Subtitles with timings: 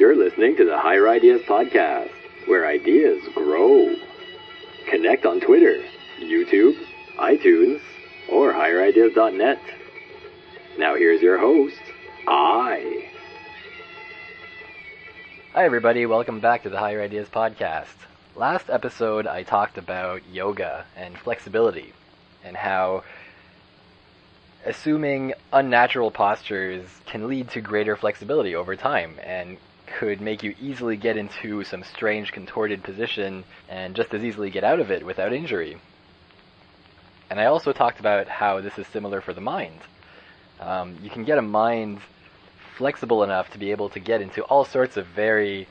[0.00, 2.08] You're listening to the Higher Ideas Podcast,
[2.46, 3.94] where ideas grow.
[4.86, 5.84] Connect on Twitter,
[6.18, 6.74] YouTube,
[7.18, 7.82] iTunes,
[8.30, 9.60] or higherideas.net.
[10.78, 11.82] Now here's your host,
[12.26, 13.10] I.
[15.52, 16.06] Hi, everybody.
[16.06, 17.94] Welcome back to the Higher Ideas Podcast.
[18.34, 21.92] Last episode, I talked about yoga and flexibility
[22.42, 23.04] and how
[24.64, 29.58] assuming unnatural postures can lead to greater flexibility over time and
[29.98, 34.64] could make you easily get into some strange contorted position and just as easily get
[34.64, 35.76] out of it without injury.
[37.28, 39.80] And I also talked about how this is similar for the mind.
[40.58, 42.00] Um, you can get a mind
[42.76, 45.68] flexible enough to be able to get into all sorts of very,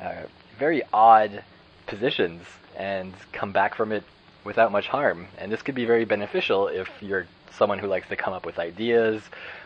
[0.00, 0.22] uh,
[0.58, 1.42] very odd
[1.86, 2.42] positions
[2.76, 4.04] and come back from it
[4.44, 5.26] without much harm.
[5.38, 7.26] And this could be very beneficial if you're
[7.58, 9.22] someone who likes to come up with ideas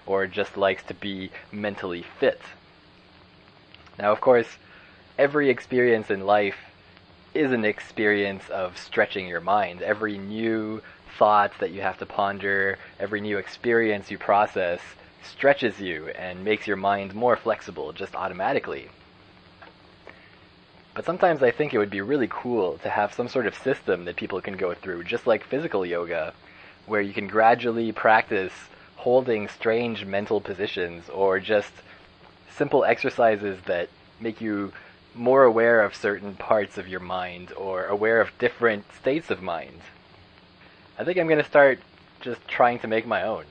[0.06, 2.40] or just likes to be mentally fit.
[3.98, 4.46] Now, of course,
[5.18, 6.56] every experience in life
[7.34, 9.82] is an experience of stretching your mind.
[9.82, 10.82] Every new
[11.18, 14.80] thought that you have to ponder, every new experience you process
[15.22, 18.88] stretches you and makes your mind more flexible just automatically.
[20.94, 24.04] But sometimes I think it would be really cool to have some sort of system
[24.04, 26.34] that people can go through, just like physical yoga,
[26.86, 28.52] where you can gradually practice
[28.96, 31.72] holding strange mental positions or just
[32.56, 33.88] simple exercises that
[34.20, 34.72] make you
[35.14, 39.80] more aware of certain parts of your mind or aware of different states of mind.
[40.98, 41.80] I think I'm going to start
[42.20, 43.44] just trying to make my own.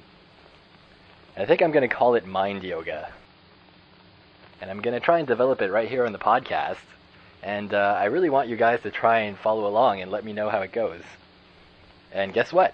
[1.36, 3.10] I think I'm going to call it mind yoga.
[4.60, 6.78] And I'm going to try and develop it right here on the podcast.
[7.44, 10.34] And uh, I really want you guys to try and follow along and let me
[10.34, 11.04] know how it goes.
[12.12, 12.74] And guess what?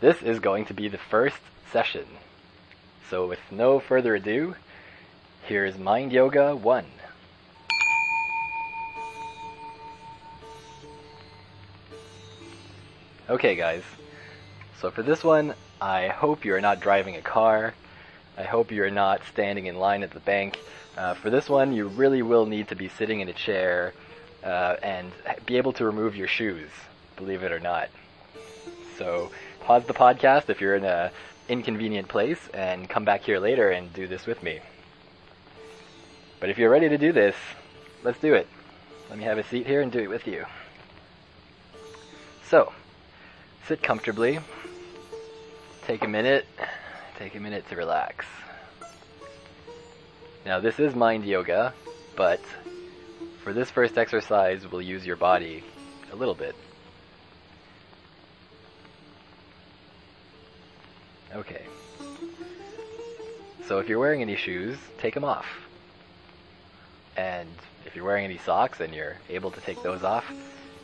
[0.00, 1.38] This is going to be the first
[1.72, 2.06] session.
[3.08, 4.56] So with no further ado,
[5.50, 6.84] here's Mind Yoga 1.
[13.28, 13.82] Okay guys,
[14.80, 17.74] so for this one, I hope you're not driving a car.
[18.38, 20.60] I hope you're not standing in line at the bank.
[20.96, 23.92] Uh, for this one, you really will need to be sitting in a chair
[24.44, 25.10] uh, and
[25.46, 26.70] be able to remove your shoes,
[27.16, 27.88] believe it or not.
[28.98, 29.32] So
[29.62, 31.10] pause the podcast if you're in a
[31.48, 34.60] inconvenient place and come back here later and do this with me.
[36.40, 37.36] But if you're ready to do this,
[38.02, 38.48] let's do it.
[39.10, 40.46] Let me have a seat here and do it with you.
[42.48, 42.72] So,
[43.68, 44.40] sit comfortably.
[45.86, 46.46] Take a minute.
[47.18, 48.24] Take a minute to relax.
[50.46, 51.74] Now, this is mind yoga,
[52.16, 52.40] but
[53.44, 55.62] for this first exercise, we'll use your body
[56.12, 56.54] a little bit.
[61.34, 61.64] Okay.
[63.68, 65.46] So if you're wearing any shoes, take them off.
[67.16, 67.48] And
[67.86, 70.24] if you're wearing any socks and you're able to take those off,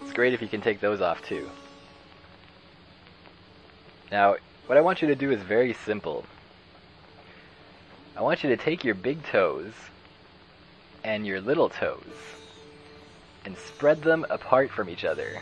[0.02, 1.48] it's great if you can take those off too.
[4.10, 6.24] Now, what I want you to do is very simple.
[8.16, 9.72] I want you to take your big toes
[11.04, 12.02] and your little toes
[13.44, 15.40] and spread them apart from each other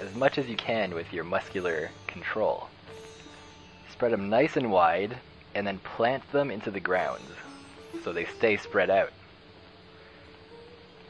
[0.00, 2.68] as much as you can with your muscular control.
[3.90, 5.16] Spread them nice and wide
[5.54, 7.22] and then plant them into the ground
[8.02, 9.12] so they stay spread out.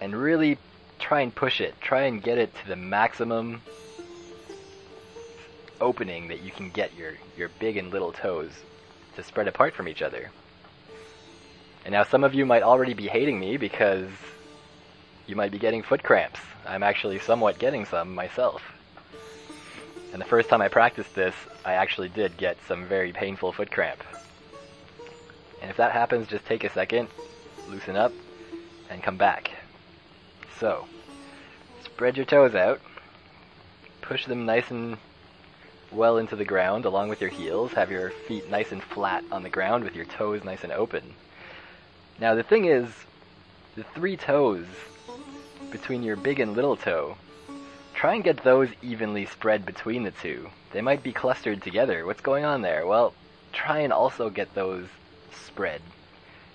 [0.04, 0.58] And really
[0.98, 1.80] try and push it.
[1.80, 3.62] Try and get it to the maximum
[5.80, 8.50] opening that you can get your, your big and little toes
[9.16, 10.30] to spread apart from each other.
[11.86, 14.10] And now some of you might already be hating me because
[15.26, 16.40] you might be getting foot cramps.
[16.66, 18.60] I'm actually somewhat getting some myself.
[20.12, 23.70] And the first time I practiced this, I actually did get some very painful foot
[23.70, 24.04] cramp.
[25.62, 27.08] And if that happens, just take a second,
[27.70, 28.12] loosen up,
[28.90, 29.53] and come back.
[30.64, 30.86] So,
[31.84, 32.80] spread your toes out,
[34.00, 34.96] push them nice and
[35.92, 37.74] well into the ground along with your heels.
[37.74, 41.02] Have your feet nice and flat on the ground with your toes nice and open.
[42.18, 42.88] Now, the thing is,
[43.76, 44.64] the three toes
[45.70, 47.18] between your big and little toe,
[47.92, 50.48] try and get those evenly spread between the two.
[50.72, 52.06] They might be clustered together.
[52.06, 52.86] What's going on there?
[52.86, 53.12] Well,
[53.52, 54.86] try and also get those
[55.30, 55.82] spread.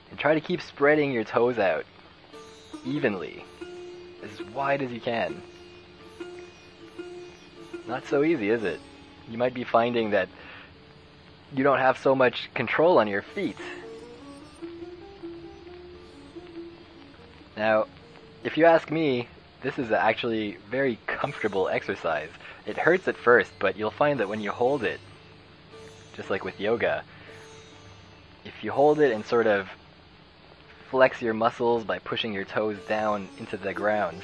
[0.09, 1.85] And try to keep spreading your toes out
[2.83, 3.43] evenly,
[4.23, 5.41] as wide as you can.
[7.87, 8.79] Not so easy, is it?
[9.29, 10.29] You might be finding that
[11.55, 13.57] you don't have so much control on your feet.
[17.57, 17.87] Now,
[18.43, 19.27] if you ask me,
[19.61, 22.29] this is actually very comfortable exercise.
[22.65, 24.99] It hurts at first, but you'll find that when you hold it,
[26.15, 27.03] just like with yoga,
[28.45, 29.67] if you hold it and sort of
[30.89, 34.23] flex your muscles by pushing your toes down into the ground.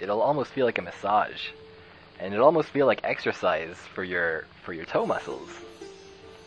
[0.00, 1.48] It'll almost feel like a massage.
[2.18, 5.50] And it'll almost feel like exercise for your for your toe muscles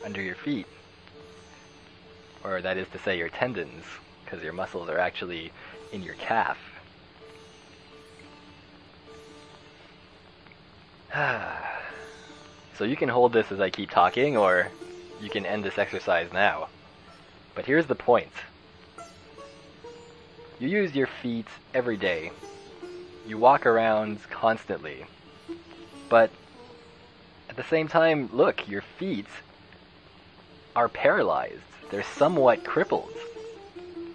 [0.03, 0.65] under your feet.
[2.43, 3.85] Or that is to say your tendons,
[4.25, 5.51] because your muscles are actually
[5.93, 6.57] in your calf.
[12.77, 14.69] so you can hold this as I keep talking, or
[15.21, 16.67] you can end this exercise now.
[17.53, 18.31] But here's the point.
[20.61, 22.31] You use your feet every day.
[23.25, 25.07] You walk around constantly.
[26.07, 26.29] But
[27.49, 29.25] at the same time, look, your feet
[30.75, 31.63] are paralyzed.
[31.89, 33.11] They're somewhat crippled.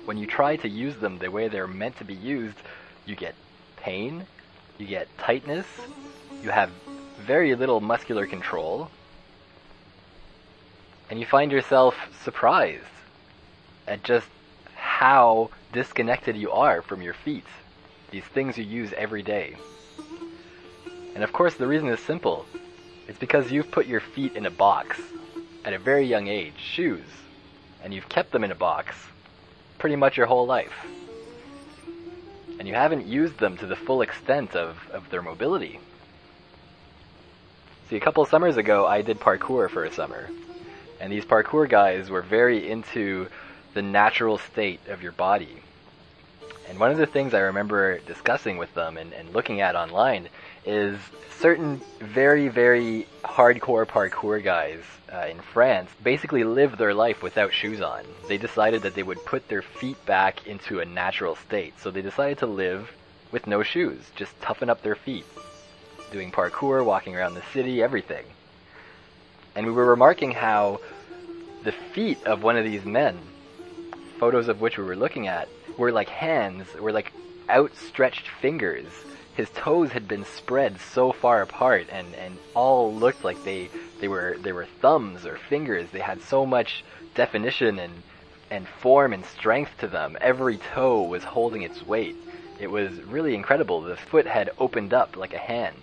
[0.05, 2.59] When you try to use them the way they're meant to be used,
[3.07, 3.35] you get
[3.77, 4.25] pain,
[4.79, 5.67] you get tightness,
[6.45, 6.71] you have
[7.19, 8.89] very little muscular control,
[11.11, 12.85] and you find yourself surprised
[13.89, 14.29] at just
[14.97, 17.45] how disconnected you are from your feet,
[18.11, 19.55] these things you use every day.
[21.15, 22.47] And of course, the reason is simple
[23.07, 24.99] it's because you've put your feet in a box
[25.67, 27.05] at a very young age, shoes,
[27.85, 28.97] and you've kept them in a box
[29.79, 30.87] pretty much your whole life.
[32.59, 35.79] And you haven't used them to the full extent of, of their mobility.
[37.91, 40.31] See, a couple summers ago, I did parkour for a summer.
[41.01, 43.29] And these parkour guys were very into
[43.77, 45.55] the natural state of your body.
[46.71, 50.31] And one of the things I remember discussing with them and, and looking at online
[50.65, 50.99] is
[51.39, 54.81] certain very, very hardcore parkour guys
[55.13, 58.03] uh, in France basically live their life without shoes on.
[58.29, 61.79] They decided that they would put their feet back into a natural state.
[61.79, 62.91] So they decided to live
[63.31, 65.27] with no shoes, just toughen up their feet,
[66.13, 68.25] doing parkour, walking around the city, everything.
[69.55, 70.81] And we were remarking how
[71.63, 73.19] the feet of one of these men,
[74.19, 77.13] photos of which we were looking at, were like hands, were like
[77.49, 78.87] outstretched fingers.
[79.35, 83.69] His toes had been spread so far apart and, and all looked like they,
[84.01, 85.89] they were they were thumbs or fingers.
[85.93, 86.85] They had so much
[87.15, 88.03] definition and
[88.51, 90.17] and form and strength to them.
[90.21, 92.17] Every toe was holding its weight.
[92.61, 93.83] It was really incredible.
[93.83, 95.83] The foot had opened up like a hand.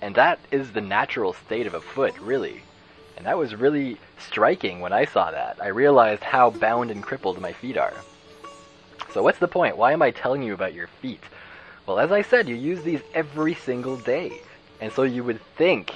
[0.00, 2.62] And that is the natural state of a foot, really.
[3.16, 5.58] And that was really striking when I saw that.
[5.60, 7.94] I realized how bound and crippled my feet are.
[9.12, 9.76] So what's the point?
[9.76, 11.22] Why am I telling you about your feet?
[11.86, 14.40] Well, as I said, you use these every single day.
[14.80, 15.92] And so you would think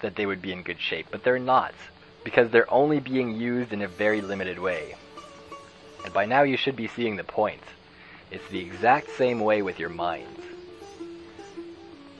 [0.00, 1.74] that they would be in good shape, but they're not.
[2.24, 4.94] Because they're only being used in a very limited way.
[6.04, 7.62] And by now you should be seeing the point.
[8.30, 10.26] It's the exact same way with your mind.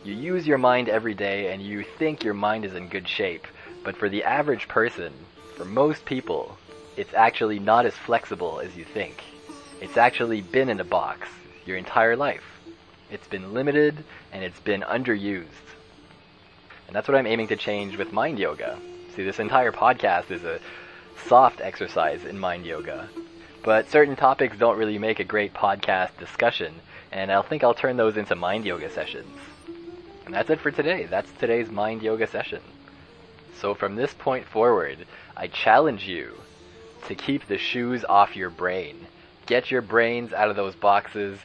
[0.02, 3.46] You use your mind every day and you think your mind is in good shape,
[3.84, 5.12] but for the average person,
[5.56, 6.56] for most people,
[6.96, 9.22] it's actually not as flexible as you think.
[9.80, 11.28] It's actually been in a box
[11.64, 12.44] your entire life.
[13.10, 15.46] It's been limited and it's been underused.
[16.86, 18.78] And that's what I'm aiming to change with mind yoga.
[19.14, 20.60] See, this entire podcast is a
[21.26, 23.08] soft exercise in mind yoga.
[23.62, 26.74] But certain topics don't really make a great podcast discussion,
[27.12, 29.36] and I think I'll turn those into mind yoga sessions.
[30.24, 31.04] And that's it for today.
[31.04, 32.60] That's today's mind yoga session.
[33.58, 35.06] So from this point forward,
[35.36, 36.40] I challenge you
[37.06, 39.06] to keep the shoes off your brain.
[39.46, 41.38] Get your brains out of those boxes,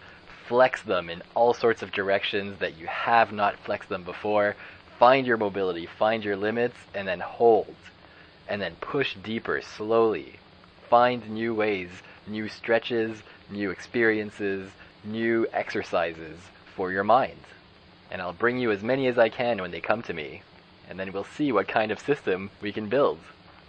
[0.48, 4.56] flex them in all sorts of directions that you have not flexed them before.
[5.00, 7.76] Find your mobility, find your limits, and then hold.
[8.48, 10.40] And then push deeper slowly.
[10.90, 11.90] Find new ways,
[12.28, 14.70] new stretches, new experiences,
[15.04, 16.38] new exercises
[16.76, 17.40] for your mind.
[18.12, 20.44] And I'll bring you as many as I can when they come to me
[20.90, 23.20] and then we'll see what kind of system we can build.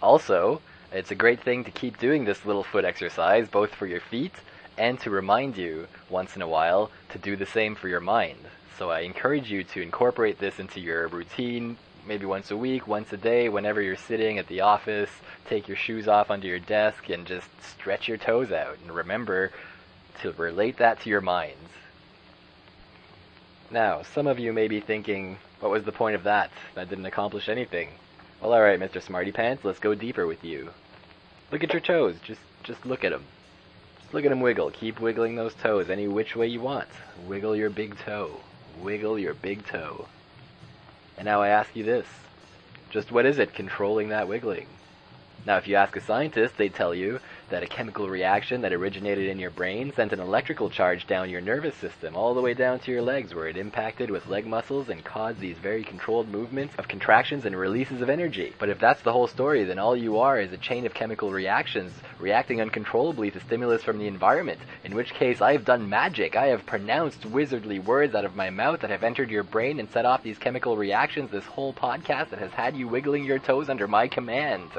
[0.01, 4.01] Also, it's a great thing to keep doing this little foot exercise, both for your
[4.01, 4.33] feet
[4.77, 8.37] and to remind you once in a while to do the same for your mind.
[8.77, 13.11] So I encourage you to incorporate this into your routine, maybe once a week, once
[13.11, 15.09] a day, whenever you're sitting at the office,
[15.47, 18.77] take your shoes off under your desk and just stretch your toes out.
[18.83, 19.51] And remember
[20.21, 21.55] to relate that to your mind.
[23.71, 26.51] Now, some of you may be thinking, what was the point of that?
[26.75, 27.89] That didn't accomplish anything.
[28.41, 29.01] Well, alright, Mr.
[29.01, 30.69] Smarty Pants, let's go deeper with you.
[31.51, 32.15] Look at your toes.
[32.23, 33.23] Just, just look at them.
[34.01, 34.71] Just look at them wiggle.
[34.71, 36.87] Keep wiggling those toes any which way you want.
[37.25, 38.31] Wiggle your big toe.
[38.81, 40.07] Wiggle your big toe.
[41.17, 42.05] And now I ask you this.
[42.89, 44.67] Just what is it controlling that wiggling?
[45.45, 49.29] Now, if you ask a scientist, they'd tell you that a chemical reaction that originated
[49.29, 52.79] in your brain sent an electrical charge down your nervous system, all the way down
[52.79, 56.75] to your legs, where it impacted with leg muscles and caused these very controlled movements
[56.77, 58.53] of contractions and releases of energy.
[58.59, 61.31] But if that's the whole story, then all you are is a chain of chemical
[61.31, 66.35] reactions reacting uncontrollably to stimulus from the environment, in which case I have done magic.
[66.35, 69.89] I have pronounced wizardly words out of my mouth that have entered your brain and
[69.89, 73.69] set off these chemical reactions this whole podcast that has had you wiggling your toes
[73.69, 74.69] under my command.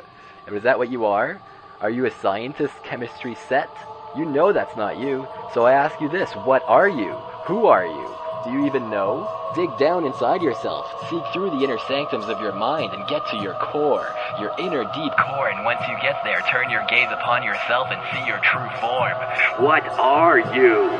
[0.46, 1.40] And is that what you are?
[1.80, 3.70] Are you a scientist chemistry set?
[4.16, 5.28] You know that's not you.
[5.54, 7.12] So I ask you this, what are you?
[7.47, 8.14] Who are you?
[8.44, 9.30] Do you even know?
[9.54, 13.37] Dig down inside yourself, seek through the inner sanctums of your mind and get to
[13.37, 17.44] your core, your inner deep core, and once you get there, turn your gaze upon
[17.44, 19.16] yourself and see your true form.
[19.64, 20.90] What are you?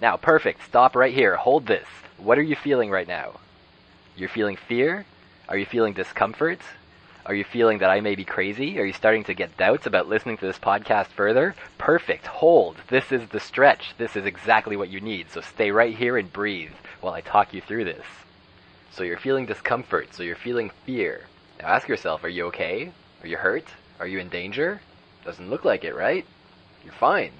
[0.00, 0.64] Now, perfect.
[0.66, 1.34] Stop right here.
[1.34, 1.86] Hold this.
[2.16, 3.40] What are you feeling right now?
[4.16, 5.04] You're feeling fear?
[5.48, 6.60] Are you feeling discomfort?
[7.26, 8.78] Are you feeling that I may be crazy?
[8.78, 11.54] Are you starting to get doubts about listening to this podcast further?
[11.78, 12.26] Perfect.
[12.26, 12.76] Hold.
[12.88, 13.94] This is the stretch.
[13.96, 15.30] This is exactly what you need.
[15.30, 18.04] So stay right here and breathe while I talk you through this.
[18.90, 20.14] So you're feeling discomfort.
[20.14, 21.22] So you're feeling fear.
[21.58, 22.92] Now ask yourself, are you okay?
[23.22, 23.68] Are you hurt?
[23.98, 24.82] Are you in danger?
[25.24, 26.26] Doesn't look like it, right?
[26.84, 27.32] You're fine.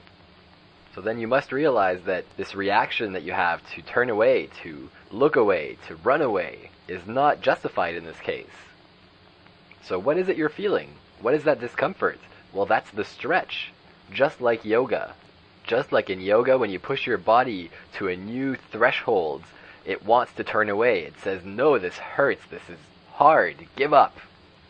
[0.94, 4.88] So then you must realize that this reaction that you have to turn away, to
[5.10, 8.46] look away, to run away, is not justified in this case.
[9.86, 10.94] So what is it you're feeling?
[11.20, 12.18] What is that discomfort?
[12.52, 13.72] Well, that's the stretch.
[14.12, 15.14] Just like yoga.
[15.64, 19.42] Just like in yoga, when you push your body to a new threshold,
[19.84, 21.02] it wants to turn away.
[21.04, 22.42] It says, no, this hurts.
[22.50, 22.78] This is
[23.12, 23.56] hard.
[23.76, 24.16] Give up.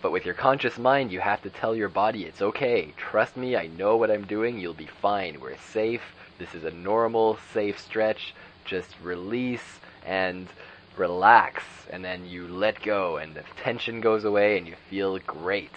[0.03, 2.93] But with your conscious mind, you have to tell your body, it's okay.
[2.97, 4.59] Trust me, I know what I'm doing.
[4.59, 5.41] You'll be fine.
[5.41, 6.03] We're safe.
[6.39, 8.35] This is a normal, safe stretch.
[8.65, 10.49] Just release and
[10.97, 11.63] relax.
[11.91, 15.73] And then you let go, and the tension goes away, and you feel great.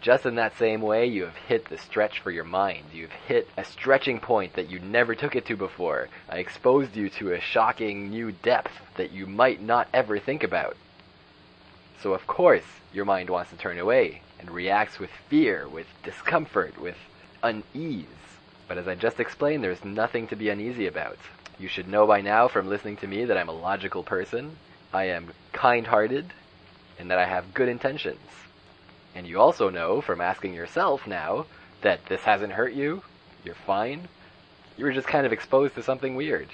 [0.00, 2.84] Just in that same way, you have hit the stretch for your mind.
[2.92, 6.08] You've hit a stretching point that you never took it to before.
[6.28, 10.76] I exposed you to a shocking new depth that you might not ever think about.
[12.02, 16.78] So, of course, your mind wants to turn away and reacts with fear, with discomfort,
[16.78, 16.96] with
[17.42, 18.06] unease.
[18.68, 21.16] But as I just explained, there's nothing to be uneasy about.
[21.58, 24.56] You should know by now from listening to me that I'm a logical person,
[24.92, 26.32] I am kind hearted,
[26.98, 28.18] and that I have good intentions.
[29.14, 31.46] And you also know from asking yourself now
[31.82, 33.02] that this hasn't hurt you,
[33.44, 34.08] you're fine,
[34.76, 36.48] you were just kind of exposed to something weird.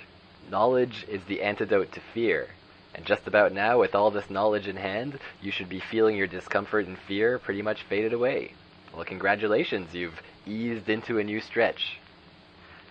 [0.51, 2.49] Knowledge is the antidote to fear.
[2.95, 6.27] And just about now, with all this knowledge in hand, you should be feeling your
[6.27, 8.53] discomfort and fear pretty much faded away.
[8.93, 11.99] Well, congratulations, you've eased into a new stretch.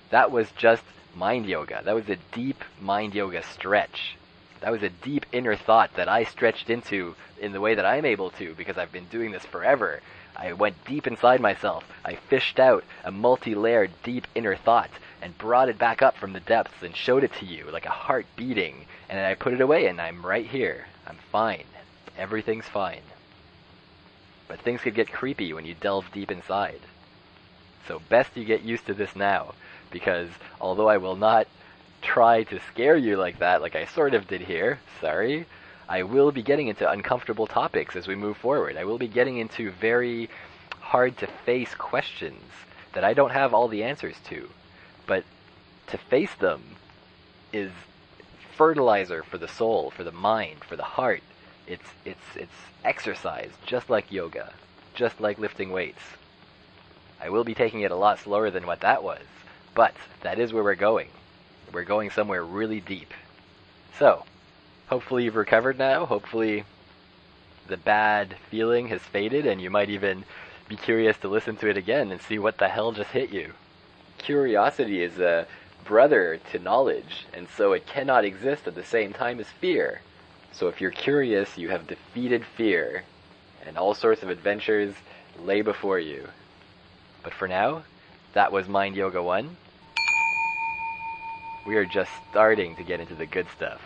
[0.09, 0.83] That was just
[1.15, 1.81] mind yoga.
[1.83, 4.15] That was a deep mind yoga stretch.
[4.61, 8.05] That was a deep inner thought that I stretched into in the way that I'm
[8.05, 10.01] able to because I've been doing this forever.
[10.35, 11.85] I went deep inside myself.
[12.03, 14.89] I fished out a multi layered deep inner thought
[15.21, 17.89] and brought it back up from the depths and showed it to you like a
[17.89, 18.85] heart beating.
[19.09, 20.87] And then I put it away and I'm right here.
[21.07, 21.65] I'm fine.
[22.17, 23.01] Everything's fine.
[24.47, 26.81] But things could get creepy when you delve deep inside.
[27.87, 29.53] So best you get used to this now
[29.91, 30.29] because
[30.60, 31.48] although I will not
[32.01, 35.46] try to scare you like that, like I sort of did here, sorry,
[35.88, 38.77] I will be getting into uncomfortable topics as we move forward.
[38.77, 40.29] I will be getting into very
[40.79, 42.43] hard to face questions
[42.93, 44.50] that I don't have all the answers to.
[45.08, 45.24] But
[45.88, 46.62] to face them
[47.51, 47.72] is
[48.55, 51.24] fertilizer for the soul, for the mind, for the heart.
[51.65, 54.53] It's it's it's exercise, just like yoga,
[54.93, 56.01] just like lifting weights.
[57.22, 59.24] I will be taking it a lot slower than what that was,
[59.75, 61.09] but that is where we're going.
[61.71, 63.13] We're going somewhere really deep.
[63.97, 64.25] So,
[64.88, 66.05] hopefully you've recovered now.
[66.05, 66.63] Hopefully
[67.67, 70.25] the bad feeling has faded and you might even
[70.67, 73.53] be curious to listen to it again and see what the hell just hit you.
[74.17, 75.47] Curiosity is a
[75.83, 80.01] brother to knowledge, and so it cannot exist at the same time as fear.
[80.51, 83.03] So if you're curious, you have defeated fear,
[83.65, 84.93] and all sorts of adventures
[85.39, 86.27] lay before you.
[87.23, 87.83] But for now,
[88.33, 89.57] that was Mind Yoga 1.
[91.65, 93.81] We are just starting to get into the good stuff.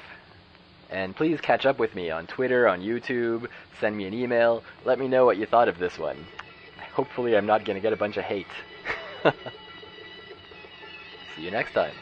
[0.89, 3.47] And please catch up with me on Twitter, on YouTube,
[3.79, 6.17] send me an email, let me know what you thought of this one.
[6.93, 8.45] Hopefully, I'm not going to get a bunch of hate.
[11.35, 11.93] See you next time.